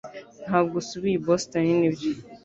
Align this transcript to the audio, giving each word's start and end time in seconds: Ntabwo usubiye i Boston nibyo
Ntabwo 0.47 0.73
usubiye 0.81 1.15
i 1.17 1.23
Boston 1.25 1.65
nibyo 1.79 2.09